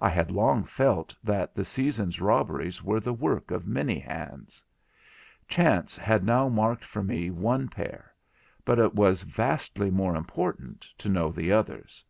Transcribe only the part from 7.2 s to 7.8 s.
one